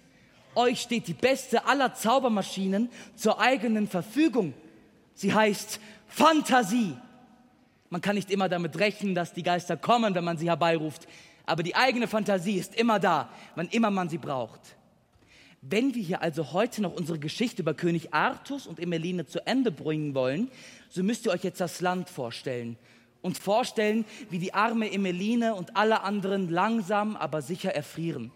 Euch 0.54 0.80
steht 0.80 1.06
die 1.06 1.14
beste 1.14 1.66
aller 1.66 1.94
Zaubermaschinen 1.94 2.90
zur 3.14 3.40
eigenen 3.40 3.86
Verfügung. 3.86 4.54
Sie 5.14 5.32
heißt 5.32 5.80
Fantasie. 6.08 6.96
Man 7.90 8.00
kann 8.00 8.16
nicht 8.16 8.30
immer 8.30 8.48
damit 8.48 8.78
rechnen, 8.78 9.14
dass 9.14 9.32
die 9.32 9.42
Geister 9.42 9.76
kommen, 9.76 10.14
wenn 10.14 10.24
man 10.24 10.38
sie 10.38 10.48
herbeiruft, 10.48 11.06
aber 11.44 11.62
die 11.62 11.76
eigene 11.76 12.08
Fantasie 12.08 12.58
ist 12.58 12.74
immer 12.74 12.98
da, 12.98 13.28
wann 13.54 13.68
immer 13.68 13.90
man 13.90 14.08
sie 14.08 14.18
braucht. 14.18 14.60
Wenn 15.68 15.94
wir 15.94 16.02
hier 16.02 16.22
also 16.22 16.52
heute 16.52 16.80
noch 16.80 16.94
unsere 16.94 17.18
Geschichte 17.18 17.62
über 17.62 17.74
König 17.74 18.14
Artus 18.14 18.68
und 18.68 18.78
Emmeline 18.78 19.26
zu 19.26 19.44
Ende 19.46 19.72
bringen 19.72 20.14
wollen, 20.14 20.48
so 20.88 21.02
müsst 21.02 21.26
ihr 21.26 21.32
euch 21.32 21.42
jetzt 21.42 21.60
das 21.60 21.80
Land 21.80 22.08
vorstellen 22.08 22.76
und 23.20 23.36
vorstellen, 23.36 24.04
wie 24.30 24.38
die 24.38 24.54
arme 24.54 24.92
Emmeline 24.92 25.56
und 25.56 25.76
alle 25.76 26.02
anderen 26.02 26.48
langsam, 26.48 27.16
aber 27.16 27.42
sicher 27.42 27.74
erfrieren. 27.74 28.30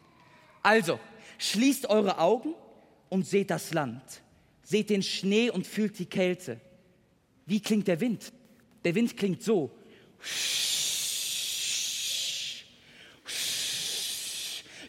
Also, 0.63 0.99
schließt 1.39 1.89
eure 1.89 2.19
Augen 2.19 2.55
und 3.09 3.27
seht 3.27 3.51
das 3.51 3.73
Land. 3.73 4.03
Seht 4.65 4.91
den 4.91 5.05
Schnee 5.05 5.51
und 5.51 5.69
fühlt 5.69 6.01
die 6.01 6.07
Kälte. 6.07 6.61
Wie 7.47 7.61
klingt 7.61 7.87
der 7.87 8.01
Wind? 8.01 8.33
Der 8.85 8.97
Wind 8.97 9.17
klingt 9.17 9.43
so. 9.43 9.71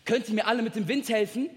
Könnt 0.05 0.27
ihr 0.27 0.33
mir 0.33 0.47
alle 0.47 0.63
mit 0.63 0.75
dem 0.75 0.87
Wind 0.87 1.07
helfen? 1.07 1.51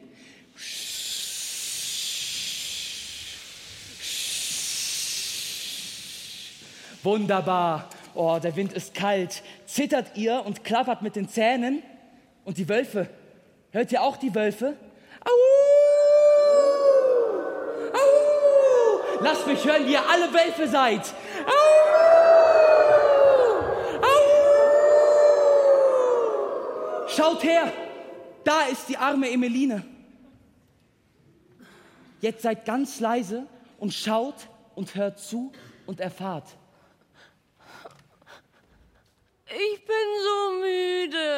Wunderbar. 7.04 7.90
Oh, 8.14 8.38
der 8.42 8.56
Wind 8.56 8.72
ist 8.72 8.94
kalt. 8.94 9.42
Zittert 9.66 10.16
ihr 10.16 10.42
und 10.44 10.64
klappert 10.64 11.02
mit 11.02 11.16
den 11.16 11.28
Zähnen? 11.28 11.82
Und 12.44 12.56
die 12.56 12.66
Wölfe? 12.68 13.08
Hört 13.72 13.92
ihr 13.92 14.02
auch 14.02 14.16
die 14.16 14.34
Wölfe? 14.34 14.74
Au! 15.22 15.30
Au! 17.92 19.22
Lasst 19.22 19.46
mich 19.46 19.62
hören, 19.64 19.86
wie 19.86 19.92
ihr 19.92 20.08
alle 20.08 20.32
Wölfe 20.32 20.66
seid. 20.66 21.12
Au! 21.46 21.52
Au! 24.02 24.18
Schaut 27.08 27.44
her, 27.44 27.70
da 28.44 28.62
ist 28.72 28.88
die 28.88 28.96
arme 28.96 29.28
Emeline. 29.30 29.84
Jetzt 32.22 32.42
seid 32.42 32.64
ganz 32.64 32.98
leise 33.00 33.46
und 33.78 33.92
schaut 33.92 34.48
und 34.74 34.94
hört 34.94 35.18
zu 35.18 35.52
und 35.84 36.00
erfahrt. 36.00 36.46
Ich 39.56 39.84
bin 39.84 40.08
so 40.24 40.50
müde. 40.58 41.28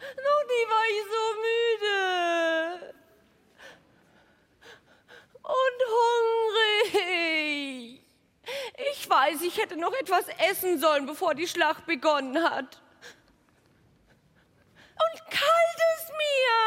Noch 0.00 0.42
nie 0.50 0.66
war 0.68 0.84
ich 0.90 1.02
so 1.14 1.24
müde. 1.46 2.94
Und 5.42 5.78
hungrig. 6.82 8.04
Ich 8.90 9.08
weiß, 9.08 9.42
ich 9.42 9.56
hätte 9.56 9.76
noch 9.76 9.92
etwas 9.92 10.26
essen 10.50 10.80
sollen, 10.80 11.06
bevor 11.06 11.36
die 11.36 11.46
Schlacht 11.46 11.86
begonnen 11.86 12.42
hat. 12.42 12.82
Und 14.98 15.30
kalt 15.30 15.80
ist 15.96 16.10
mir. 16.10 16.58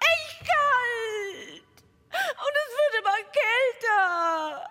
Echt 0.00 0.40
kalt. 0.40 1.62
Und 2.10 2.54
es 2.64 2.72
wird 2.76 2.94
immer 3.02 3.20
kälter. 3.30 4.66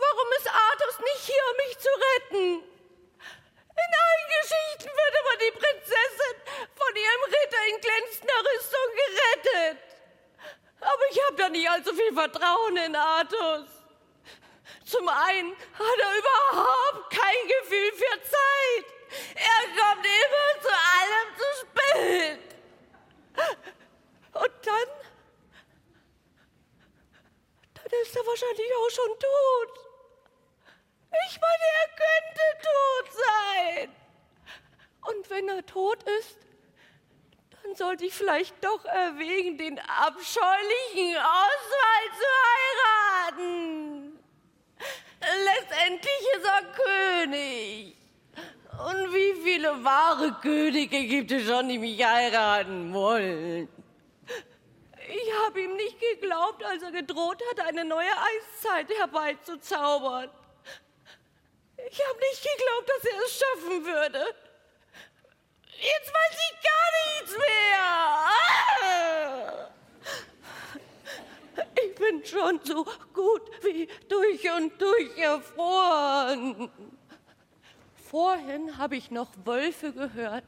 Warum 0.00 0.28
ist 0.38 0.48
Artus 0.48 0.98
nicht 1.00 1.26
hier, 1.26 1.42
um 1.50 1.56
mich 1.56 1.78
zu 1.78 1.88
retten? 2.08 2.62
In 2.62 3.92
allen 4.04 4.28
Geschichten 4.40 4.90
wird 4.94 5.14
immer 5.20 5.36
die 5.42 5.54
Prinzessin 5.58 6.36
von 6.74 6.92
ihrem 6.94 7.22
Ritter 7.26 7.62
in 7.70 7.80
glänzender 7.80 8.40
Rüstung 8.46 8.88
gerettet. 8.94 9.78
Aber 10.80 11.04
ich 11.10 11.18
habe 11.26 11.36
da 11.36 11.48
nicht 11.48 11.68
allzu 11.68 11.92
viel 12.08 12.14
Vertrauen 12.14 12.76
in 12.76 12.96
Artus. 12.96 13.68
Zum 14.84 15.08
einen 15.08 15.52
hat 15.52 15.98
er 16.00 16.18
überhaupt 16.18 17.10
kein 17.10 17.48
Gefühl 17.48 17.92
für 17.92 18.22
Zeit. 18.22 18.86
Er 19.34 19.62
kommt 19.80 20.06
immer 20.06 20.60
zu 20.62 20.68
allem 20.96 21.28
zu 21.38 21.48
spät. 21.60 22.40
Und 24.34 24.66
dann, 24.66 24.88
dann 27.74 28.00
ist 28.02 28.16
er 28.16 28.26
wahrscheinlich 28.26 28.72
auch 28.76 28.90
schon 28.90 29.18
tot. 29.18 29.72
Ich 31.28 31.40
meine, 31.40 31.64
er 31.80 31.88
könnte 32.04 32.44
tot 32.62 33.06
sein. 33.26 33.96
Und 35.08 35.30
wenn 35.30 35.48
er 35.48 35.66
tot 35.66 36.02
ist, 36.20 36.36
dann 37.68 37.76
sollte 37.76 38.06
ich 38.06 38.14
vielleicht 38.14 38.54
doch 38.64 38.84
erwägen, 38.84 39.58
den 39.58 39.78
abscheulichen 39.78 41.16
Oswald 41.16 42.12
zu 42.18 43.36
heiraten. 43.36 44.18
Letztendlich 45.44 46.20
ist 46.36 46.44
er 46.44 46.62
König. 47.24 47.96
Und 48.72 49.12
wie 49.12 49.34
viele 49.42 49.84
wahre 49.84 50.32
Könige 50.40 51.04
gibt 51.06 51.32
es 51.32 51.46
schon, 51.46 51.68
die 51.68 51.78
mich 51.78 52.04
heiraten 52.04 52.94
wollen? 52.94 53.68
Ich 55.08 55.32
habe 55.44 55.62
ihm 55.62 55.74
nicht 55.74 55.98
geglaubt, 56.00 56.62
als 56.64 56.82
er 56.82 56.92
gedroht 56.92 57.42
hat, 57.50 57.66
eine 57.66 57.84
neue 57.84 58.10
Eiszeit 58.10 58.88
herbeizuzaubern. 58.98 60.30
Ich 61.90 62.06
habe 62.06 62.18
nicht 62.18 62.42
geglaubt, 62.42 62.88
dass 62.88 63.12
er 63.12 63.24
es 63.24 63.38
schaffen 63.38 63.84
würde. 63.84 64.47
Jetzt 65.80 66.12
weiß 66.12 66.36
ich 66.50 66.54
gar 66.64 66.88
nichts 67.06 67.32
mehr. 67.38 67.70
Ich 71.84 71.94
bin 71.94 72.24
schon 72.26 72.60
so 72.64 72.84
gut 73.14 73.42
wie 73.62 73.88
durch 74.08 74.50
und 74.50 74.80
durch 74.80 75.16
erfroren. 75.16 76.68
Vorhin 78.10 78.76
habe 78.76 78.96
ich 78.96 79.12
noch 79.12 79.30
Wölfe 79.44 79.92
gehört. 79.92 80.42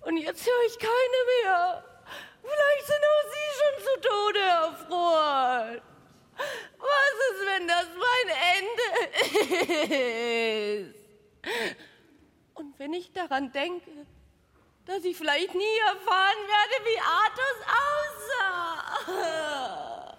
Und 0.00 0.16
jetzt 0.16 0.44
höre 0.44 0.66
ich 0.66 0.78
keine 0.80 1.24
mehr. 1.44 1.84
Vielleicht 2.42 2.86
sind 2.86 3.04
auch 3.04 3.24
Sie 3.30 3.50
schon 3.60 3.74
zu 3.84 3.94
Tode 4.08 4.40
erfroren. 4.40 5.80
Was 6.78 7.14
ist, 7.30 7.40
wenn 7.46 7.68
das 7.68 7.86
mein 7.94 8.28
Ende 8.56 8.86
ist? 10.88 11.87
Und 12.58 12.76
wenn 12.78 12.92
ich 12.92 13.12
daran 13.12 13.52
denke, 13.52 13.90
dass 14.84 15.04
ich 15.04 15.16
vielleicht 15.16 15.54
nie 15.54 15.78
erfahren 15.86 16.42
werde, 16.48 16.84
wie 16.84 16.98
Artus 16.98 17.58
aussah. 17.86 18.58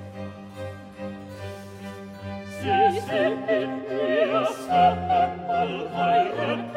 sie 2.61 2.99
sind 2.99 3.45
mit 3.47 3.89
mir, 3.89 4.47
Steppenwall 4.63 5.89
heirat. 5.95 6.70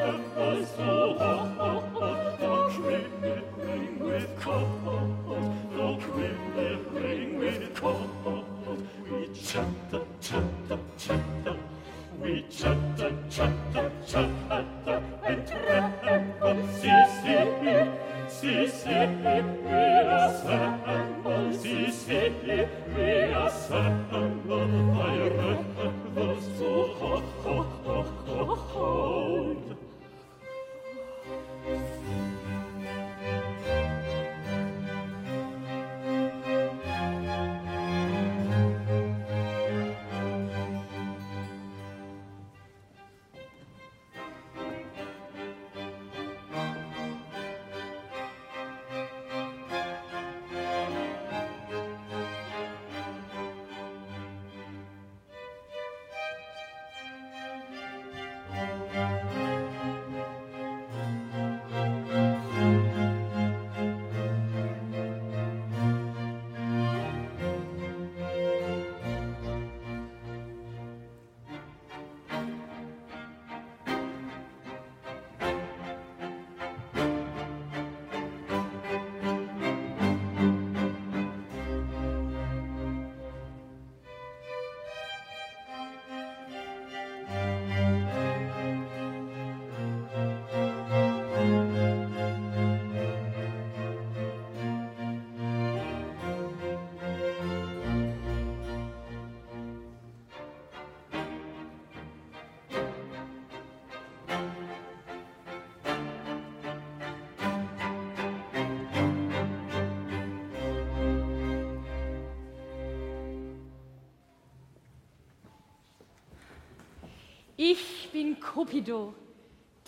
Bin 118.14 118.38
Cupido, 118.38 119.12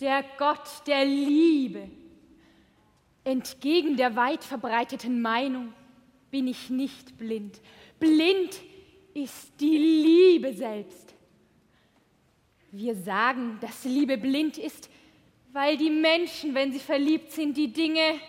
der 0.01 0.21
Gott 0.37 0.85
der 0.85 1.05
Liebe. 1.05 1.89
Entgegen 3.23 3.95
der 3.95 4.17
weit 4.17 4.43
verbreiteten 4.43 5.21
Meinung 5.21 5.73
bin 6.29 6.45
ich 6.45 6.69
nicht 6.69 7.17
blind. 7.17 7.61
Blind 7.99 8.61
ist 9.13 9.53
die 9.61 9.77
Liebe 9.77 10.53
selbst. 10.53 11.15
Wir 12.73 12.95
sagen, 12.95 13.57
dass 13.61 13.85
Liebe 13.85 14.17
blind 14.17 14.57
ist, 14.57 14.89
weil 15.53 15.77
die 15.77 15.89
Menschen, 15.89 16.53
wenn 16.53 16.73
sie 16.73 16.79
verliebt 16.79 17.31
sind, 17.31 17.55
die 17.55 17.71
Dinge 17.71 18.19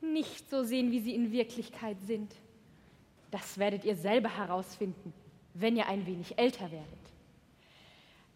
nicht 0.00 0.48
so 0.48 0.62
sehen, 0.64 0.90
wie 0.90 1.00
sie 1.00 1.14
in 1.14 1.32
Wirklichkeit 1.32 1.98
sind. 2.06 2.32
Das 3.30 3.58
werdet 3.58 3.84
ihr 3.84 3.94
selber 3.94 4.34
herausfinden, 4.34 5.12
wenn 5.52 5.76
ihr 5.76 5.86
ein 5.86 6.06
wenig 6.06 6.38
älter 6.38 6.72
werdet. 6.72 7.01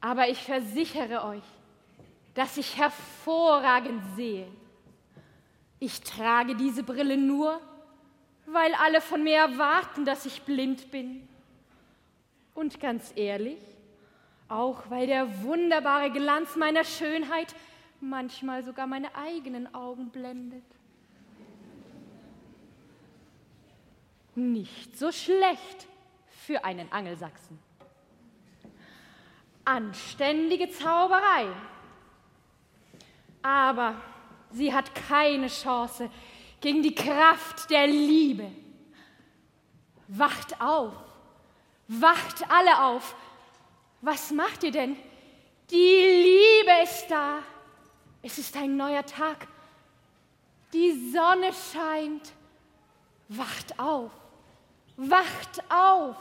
Aber 0.06 0.28
ich 0.28 0.38
versichere 0.38 1.24
euch, 1.24 1.42
dass 2.34 2.56
ich 2.58 2.78
hervorragend 2.78 4.00
sehe. 4.14 4.46
Ich 5.80 6.00
trage 6.00 6.54
diese 6.54 6.84
Brille 6.84 7.16
nur, 7.16 7.60
weil 8.46 8.72
alle 8.76 9.00
von 9.00 9.24
mir 9.24 9.38
erwarten, 9.38 10.04
dass 10.04 10.24
ich 10.24 10.42
blind 10.42 10.92
bin. 10.92 11.26
Und 12.54 12.78
ganz 12.78 13.14
ehrlich, 13.16 13.58
auch 14.48 14.88
weil 14.90 15.08
der 15.08 15.42
wunderbare 15.42 16.12
Glanz 16.12 16.54
meiner 16.54 16.84
Schönheit 16.84 17.52
manchmal 18.00 18.62
sogar 18.62 18.86
meine 18.86 19.12
eigenen 19.16 19.74
Augen 19.74 20.10
blendet. 20.10 20.62
Nicht 24.36 24.96
so 24.96 25.10
schlecht 25.10 25.88
für 26.46 26.64
einen 26.64 26.92
Angelsachsen. 26.92 27.65
Anständige 29.66 30.70
Zauberei. 30.70 31.48
Aber 33.42 33.96
sie 34.52 34.72
hat 34.72 34.94
keine 34.94 35.48
Chance 35.48 36.08
gegen 36.60 36.82
die 36.82 36.94
Kraft 36.94 37.68
der 37.68 37.86
Liebe. 37.86 38.50
Wacht 40.08 40.60
auf, 40.60 40.92
wacht 41.88 42.50
alle 42.50 42.84
auf. 42.84 43.14
Was 44.00 44.30
macht 44.30 44.62
ihr 44.62 44.70
denn? 44.70 44.96
Die 45.70 45.74
Liebe 45.76 46.82
ist 46.84 47.08
da. 47.08 47.40
Es 48.22 48.38
ist 48.38 48.56
ein 48.56 48.76
neuer 48.76 49.04
Tag. 49.04 49.48
Die 50.72 51.10
Sonne 51.12 51.50
scheint. 51.72 52.32
Wacht 53.28 53.78
auf, 53.78 54.12
wacht 54.96 55.62
auf. 55.68 56.16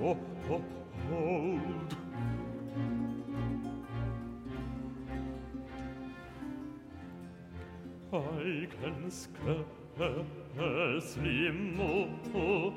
ho, 0.00 0.16
ho, 0.48 0.56
hold. 1.08 1.90
I 8.12 8.68
can 8.80 9.10
scarcely 9.10 11.50
move 11.50 12.10
draw 12.32 12.72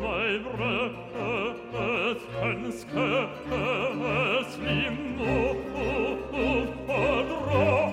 my 0.00 0.38
breath, 0.42 0.96
can 2.40 2.60
scarcely 2.72 4.80
move 4.90 5.60
draw 7.28 7.85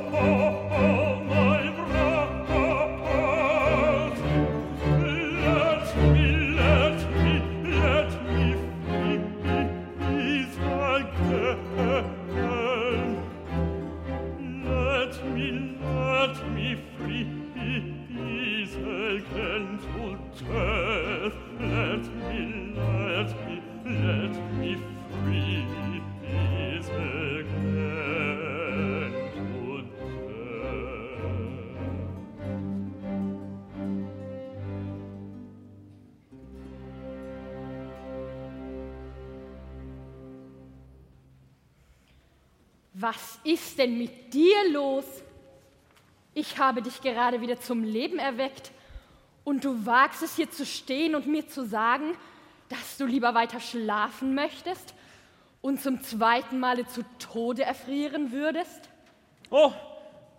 ist 43.43 43.77
denn 43.77 43.97
mit 43.97 44.34
dir 44.34 44.69
los? 44.71 45.06
Ich 46.34 46.58
habe 46.58 46.82
dich 46.82 47.01
gerade 47.01 47.41
wieder 47.41 47.60
zum 47.60 47.84
Leben 47.84 48.19
erweckt 48.19 48.71
und 49.43 49.63
du 49.63 49.86
wagst 49.86 50.23
es 50.23 50.36
hier 50.36 50.49
zu 50.49 50.65
stehen 50.65 51.15
und 51.15 51.27
mir 51.27 51.47
zu 51.47 51.65
sagen, 51.65 52.15
dass 52.69 52.97
du 52.97 53.06
lieber 53.06 53.36
weiter 53.36 53.60
schlafen 53.60 54.34
möchtest 54.34 54.95
und 55.62 55.82
zum 55.82 56.01
zweiten 56.01 56.60
Male 56.60 56.88
zu 56.88 57.03
Tode 57.19 57.63
erfrieren 57.63 58.32
würdest? 58.32 58.89
Oh, 59.49 59.71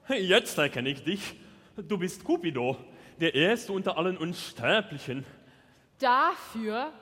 jetzt 0.09 0.59
erkenne 0.59 0.91
ich 0.91 1.05
dich. 1.05 1.37
Du 1.77 1.99
bist 1.99 2.25
Cupido, 2.25 2.77
der 3.21 3.35
erste 3.35 3.73
unter 3.73 3.97
allen 3.97 4.17
Unsterblichen. 4.17 5.25
Dafür 5.99 6.93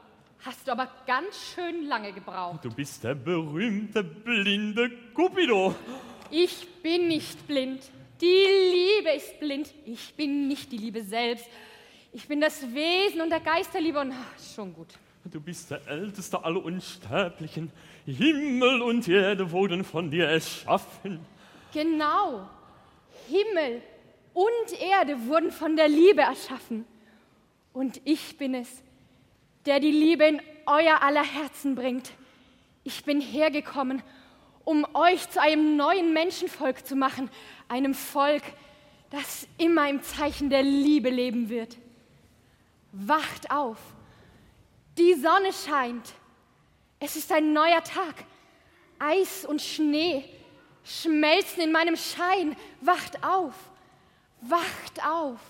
hast 0.45 0.67
du 0.67 0.73
aber 0.73 0.89
ganz 1.07 1.55
schön 1.55 1.87
lange 1.87 2.13
gebraucht. 2.13 2.65
Du 2.65 2.71
bist 2.71 3.05
der 3.05 3.15
berühmte 3.15 4.03
blinde 4.03 4.91
Cupido. 5.15 5.75
Ich 6.31 6.67
bin 6.83 7.09
nicht 7.09 7.47
blind. 7.47 7.83
Die 8.21 8.27
Liebe 8.27 9.11
ist 9.17 9.39
blind. 9.39 9.73
Ich 9.85 10.15
bin 10.15 10.49
nicht 10.49 10.71
die 10.73 10.79
Liebe 10.79 11.03
selbst. 11.03 11.47
Ich 12.13 12.27
bin 12.29 12.41
das 12.41 12.63
Wesen 12.75 13.21
und 13.21 13.31
der 13.31 13.41
Geist 13.41 13.73
der 13.73 13.81
Liebe 13.81 14.01
und 14.01 14.13
ach, 14.13 14.55
schon 14.55 14.75
gut. 14.75 14.89
Du 15.25 15.41
bist 15.41 15.71
der 15.71 15.87
älteste 15.87 16.45
aller 16.45 16.65
Unsterblichen. 16.65 17.71
Himmel 18.05 18.83
und 18.83 19.07
Erde 19.09 19.51
wurden 19.51 19.85
von 19.85 20.11
dir 20.11 20.27
erschaffen. 20.27 21.21
Genau. 21.73 22.49
Himmel 23.29 23.81
und 24.35 24.81
Erde 24.81 25.17
wurden 25.27 25.53
von 25.53 25.77
der 25.77 25.89
Liebe 25.89 26.23
erschaffen. 26.23 26.85
Und 27.73 28.01
ich 28.05 28.37
bin 28.37 28.55
es, 28.55 28.83
der 29.67 29.81
die 29.81 29.91
Liebe 29.91 30.25
in 30.25 30.43
euer 30.67 31.03
aller 31.03 31.25
Herzen 31.25 31.75
bringt. 31.75 32.13
Ich 32.85 33.05
bin 33.05 33.21
hergekommen, 33.21 34.03
um 34.65 34.87
euch 34.95 35.29
zu 35.31 35.41
einem 35.41 35.77
neuen 35.77 36.13
Menschenvolk 36.13 36.87
zu 36.87 36.97
machen, 36.97 37.31
einem 37.69 37.95
Volk, 37.95 38.43
das 39.11 39.47
immer 39.59 39.89
im 39.89 40.03
Zeichen 40.03 40.51
der 40.51 40.63
Liebe 40.63 41.11
leben 41.11 41.49
wird. 41.49 41.77
Wacht 42.93 43.51
auf, 43.51 43.79
die 44.99 45.15
Sonne 45.15 45.53
scheint, 45.53 46.13
es 47.01 47.17
ist 47.17 47.33
ein 47.33 47.53
neuer 47.53 47.83
Tag, 47.83 48.25
Eis 48.99 49.45
und 49.45 49.61
Schnee 49.61 50.25
schmelzen 50.85 51.63
in 51.63 51.73
meinem 51.73 51.97
Schein. 51.97 52.57
Wacht 52.81 53.23
auf, 53.25 53.55
wacht 54.41 55.05
auf. 55.05 55.41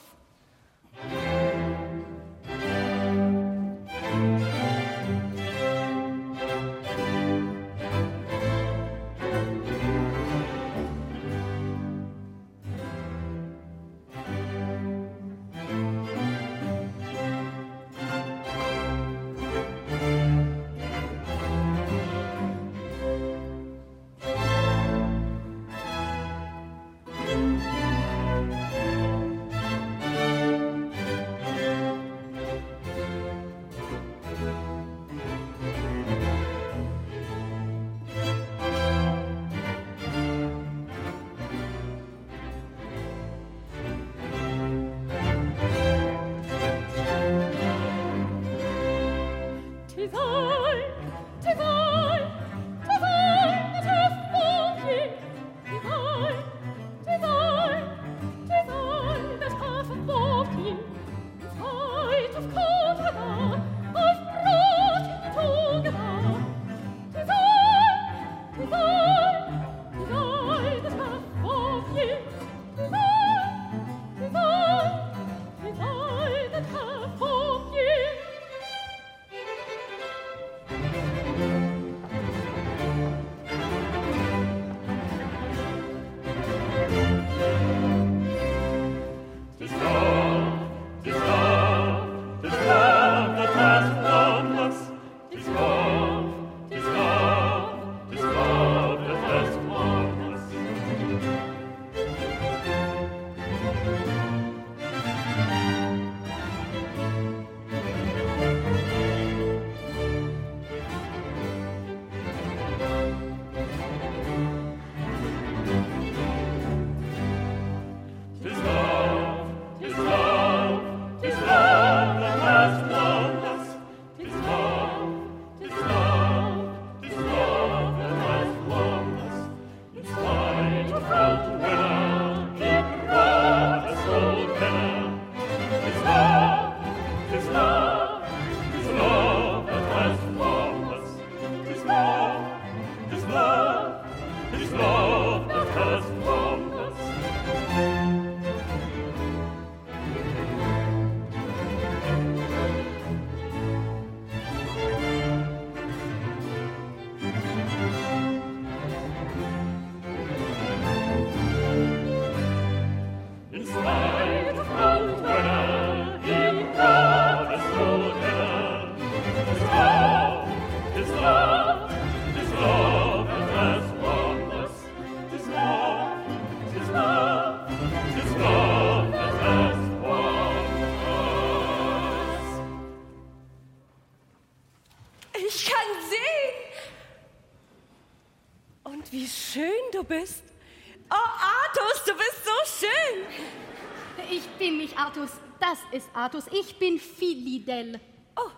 Artus. 196.22 196.46
Ich 196.52 196.78
bin 196.78 196.98
Philidel. 196.98 197.98
Oh. 198.36 198.50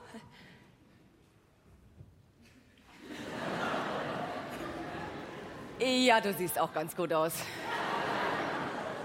Ja, 5.80 6.20
du 6.20 6.32
siehst 6.34 6.60
auch 6.60 6.72
ganz 6.72 6.94
gut 6.94 7.12
aus. 7.12 7.42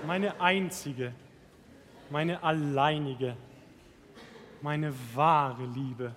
Meine 0.06 0.40
einzige, 0.42 1.14
meine 2.10 2.44
alleinige, 2.44 3.38
meine 4.62 4.94
wahre 5.14 5.66
Liebe. 5.66 6.14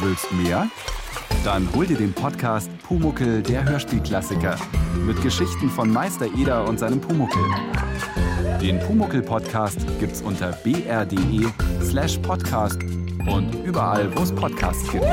Du 0.00 0.06
willst 0.06 0.30
mehr? 0.32 0.68
Dann 1.44 1.68
hol 1.74 1.86
dir 1.86 1.96
den 1.96 2.12
Podcast 2.12 2.70
Pumuckel, 2.82 3.42
der 3.42 3.64
Hörspielklassiker. 3.64 4.56
Mit 5.06 5.20
Geschichten 5.22 5.70
von 5.70 5.90
Meister 5.90 6.26
Eder 6.36 6.68
und 6.68 6.78
seinem 6.78 7.00
Pumuckel. 7.00 7.42
Den 8.60 8.78
Pumuckel-Podcast 8.80 9.78
gibt's 9.98 10.20
unter 10.22 10.52
br.de 10.52 11.46
slash 11.82 12.18
podcast 12.18 12.80
und 13.26 13.54
überall, 13.64 14.14
wo 14.16 14.22
es 14.22 14.32
Podcasts 14.32 14.90
gibt. 14.90 15.04